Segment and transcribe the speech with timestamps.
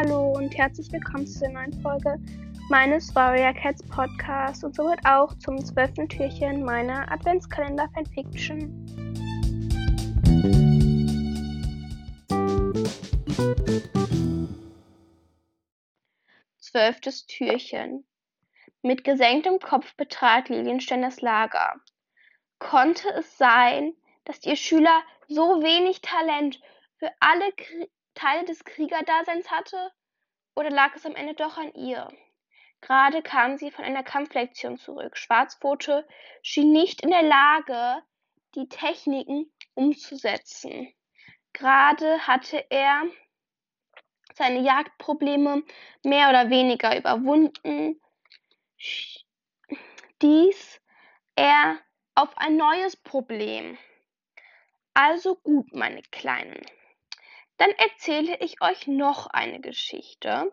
[0.00, 2.20] Hallo und herzlich willkommen zu der neuen Folge
[2.68, 8.86] meines Warrior Cats Podcasts und somit auch zum zwölften Türchen meiner Adventskalender Fanfiction.
[16.58, 18.04] Zwölftes Türchen.
[18.82, 21.74] Mit gesenktem Kopf betrat Lilienstein das Lager.
[22.60, 23.94] Konnte es sein,
[24.26, 26.60] dass ihr Schüler so wenig Talent
[27.00, 27.50] für alle
[28.18, 29.92] Teile des Kriegerdaseins hatte?
[30.56, 32.08] Oder lag es am Ende doch an ihr?
[32.80, 35.16] Gerade kam sie von einer Kampflektion zurück.
[35.16, 36.06] Schwarzpfote
[36.42, 38.02] schien nicht in der Lage,
[38.54, 40.92] die Techniken umzusetzen.
[41.52, 43.04] Gerade hatte er
[44.34, 45.62] seine Jagdprobleme
[46.04, 48.00] mehr oder weniger überwunden.
[50.22, 50.80] Dies
[51.36, 51.78] er
[52.16, 53.78] auf ein neues Problem.
[54.94, 56.60] Also gut, meine Kleinen.
[57.58, 60.52] Dann erzähle ich euch noch eine Geschichte.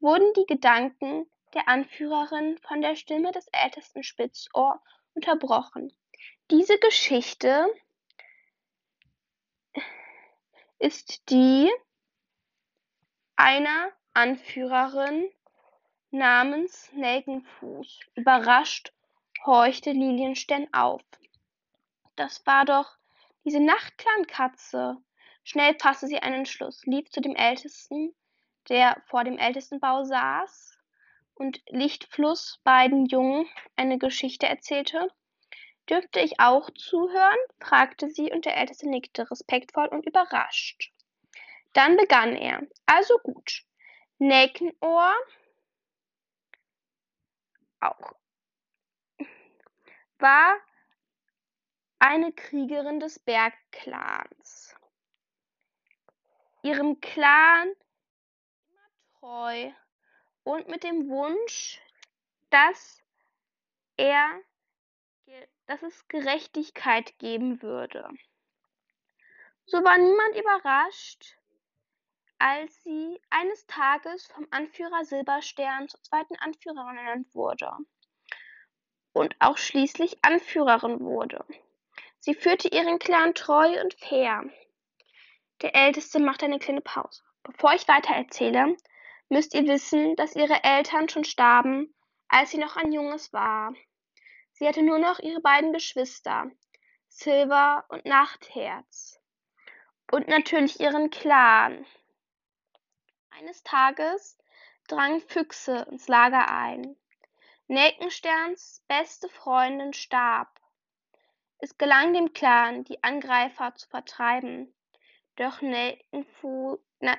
[0.00, 4.80] Wurden die Gedanken der Anführerin von der Stimme des ältesten Spitzohr
[5.14, 5.92] unterbrochen.
[6.50, 7.66] Diese Geschichte
[10.78, 11.70] ist die
[13.36, 15.30] einer Anführerin
[16.10, 18.00] namens Nelkenfuß.
[18.14, 18.92] Überrascht
[19.44, 21.02] horchte Lilienstern auf.
[22.16, 22.96] Das war doch
[23.44, 24.96] diese Nachtklankatze.
[25.48, 28.14] Schnell fasste sie einen Entschluss, lief zu dem Ältesten,
[28.68, 30.78] der vor dem Ältestenbau saß
[31.32, 35.08] und Lichtfluss beiden Jungen eine Geschichte erzählte.
[35.88, 37.38] Dürfte ich auch zuhören?
[37.60, 40.92] fragte sie, und der Älteste nickte respektvoll und überrascht.
[41.72, 42.60] Dann begann er.
[42.84, 43.64] Also gut.
[44.18, 45.14] Nelkenohr
[47.80, 48.12] auch
[50.18, 50.58] war
[52.00, 54.77] eine Kriegerin des Bergclans
[56.68, 57.72] ihrem Clan
[59.18, 59.72] treu
[60.44, 61.80] und mit dem Wunsch,
[62.50, 63.02] dass
[63.96, 64.28] er,
[65.66, 68.06] dass es Gerechtigkeit geben würde.
[69.64, 71.36] So war niemand überrascht,
[72.38, 77.72] als sie eines Tages vom Anführer Silberstern zur zweiten Anführerin ernannt wurde
[79.14, 81.46] und auch schließlich Anführerin wurde.
[82.18, 84.44] Sie führte ihren Clan treu und fair.
[85.60, 87.22] Der Älteste macht eine kleine Pause.
[87.42, 88.76] Bevor ich weiter erzähle,
[89.28, 91.94] müsst ihr wissen, dass ihre Eltern schon starben,
[92.28, 93.74] als sie noch ein Junges war.
[94.52, 96.50] Sie hatte nur noch ihre beiden Geschwister,
[97.08, 99.20] Silver und Nachtherz.
[100.10, 101.84] Und natürlich ihren Clan.
[103.30, 104.38] Eines Tages
[104.86, 106.96] drangen Füchse ins Lager ein.
[107.66, 110.48] Nelkensterns beste Freundin starb.
[111.58, 114.74] Es gelang dem Clan, die Angreifer zu vertreiben.
[115.38, 115.62] Doch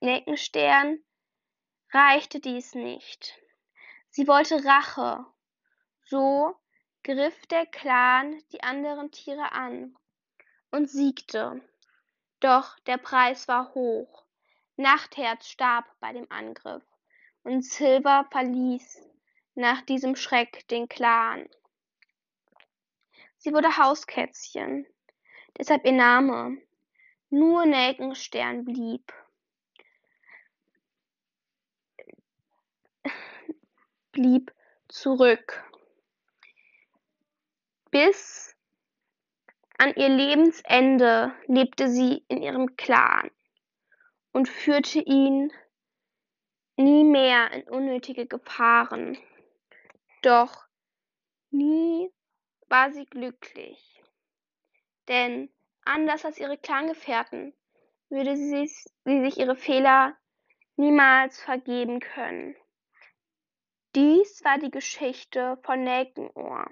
[0.00, 0.98] Nelkenstern
[1.92, 3.38] reichte dies nicht.
[4.08, 5.24] Sie wollte Rache.
[6.02, 6.56] So
[7.04, 9.96] griff der Clan die anderen Tiere an
[10.72, 11.62] und siegte.
[12.40, 14.24] Doch der Preis war hoch.
[14.74, 16.82] Nachtherz starb bei dem Angriff
[17.44, 19.08] und Silver verließ
[19.54, 21.48] nach diesem Schreck den Clan.
[23.36, 24.84] Sie wurde Hauskätzchen,
[25.56, 26.60] deshalb ihr Name.
[27.30, 29.12] Nur Nelkenstern blieb.
[34.12, 34.52] blieb
[34.88, 35.62] zurück.
[37.90, 38.56] Bis
[39.78, 43.30] an ihr Lebensende lebte sie in ihrem Clan
[44.32, 45.52] und führte ihn
[46.76, 49.16] nie mehr in unnötige Gefahren.
[50.22, 50.66] Doch
[51.50, 52.10] nie
[52.68, 54.02] war sie glücklich,
[55.08, 55.50] denn
[55.92, 57.52] Anders als ihre Klangefährten
[58.10, 58.68] würde sie,
[59.04, 60.16] sich ihre Fehler
[60.76, 62.54] niemals vergeben können.
[63.96, 66.70] Dies war die Geschichte von Nelkenohr.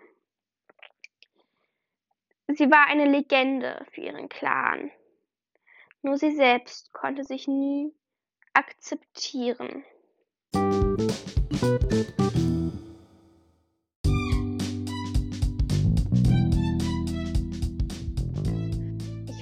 [2.47, 4.93] Sie war eine Legende für ihren Clan.
[6.03, 7.93] Nur sie selbst konnte sich nie
[8.53, 9.85] akzeptieren.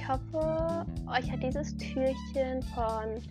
[0.07, 3.21] Hoffe, euch hat dieses Türchen von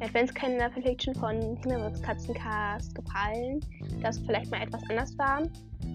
[0.00, 3.60] Adventskalender Fanfiction von Himmelwurks Katzencast gefallen,
[4.02, 5.42] das vielleicht mal etwas anders war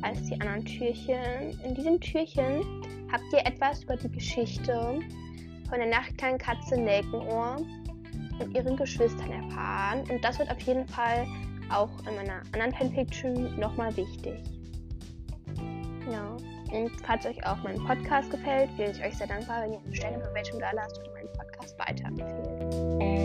[0.01, 1.59] als die anderen Türchen.
[1.63, 2.63] In diesem Türchen
[3.11, 4.99] habt ihr etwas über die Geschichte
[5.69, 7.57] von der nachtkleinen Katze Nelkenohr
[8.39, 10.03] und ihren Geschwistern erfahren.
[10.09, 11.25] Und das wird auf jeden Fall
[11.69, 14.35] auch in meiner anderen Fanfiction nochmal wichtig.
[16.09, 16.37] Ja.
[16.71, 19.95] Und falls euch auch mein Podcast gefällt, wäre ich euch sehr dankbar, wenn ihr eine
[19.95, 23.16] Stellenbewertung da lasst oder meinen Podcast weiterempfehlt.